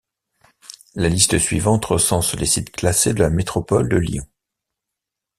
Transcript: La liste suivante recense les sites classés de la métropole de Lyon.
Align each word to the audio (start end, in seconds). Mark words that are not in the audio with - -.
La 0.95 1.09
liste 1.09 1.37
suivante 1.37 1.85
recense 1.85 2.33
les 2.33 2.47
sites 2.47 2.71
classés 2.71 3.13
de 3.13 3.19
la 3.19 3.29
métropole 3.29 3.87
de 3.87 3.97
Lyon. 3.97 4.25